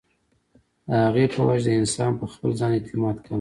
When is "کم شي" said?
3.23-3.29